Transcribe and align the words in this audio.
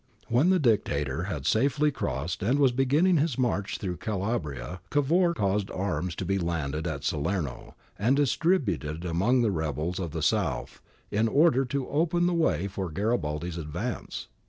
^ 0.19 0.31
When 0.31 0.49
the 0.49 0.57
Dictator 0.57 1.25
had 1.25 1.45
safely 1.45 1.91
crossed 1.91 2.41
and 2.41 2.57
was 2.57 2.71
be 2.71 2.87
ginning 2.87 3.17
his 3.19 3.37
march 3.37 3.77
through 3.77 3.97
Calabria, 3.97 4.81
Cavour 4.89 5.35
caused 5.35 5.69
arms 5.69 6.15
to 6.15 6.25
be 6.25 6.39
landed 6.39 6.87
at 6.87 7.03
Salerno 7.03 7.75
and 7.99 8.15
distributed 8.15 9.05
among 9.05 9.43
the 9.43 9.51
rebels 9.51 9.99
of 9.99 10.09
the 10.09 10.23
south' 10.23 10.81
in 11.11 11.27
order 11.27 11.65
to 11.65 11.87
open 11.87 12.23
out 12.23 12.27
the 12.29 12.33
way 12.33 12.67
for 12.67 12.89
Garibaldi's 12.89 13.59
advance. 13.59 14.27